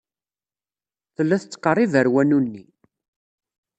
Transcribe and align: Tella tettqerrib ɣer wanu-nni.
Tella 1.15 1.37
tettqerrib 1.41 1.93
ɣer 1.95 2.07
wanu-nni. 2.13 2.63